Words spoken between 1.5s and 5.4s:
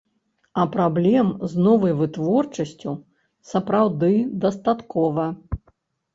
з новай вытворчасцю, сапраўды, дастаткова.